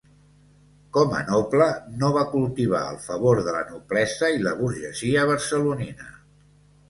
[0.95, 1.65] Com a noble,
[2.03, 6.09] no va cultivar el favor de la noblesa i la burgesia barcelonina.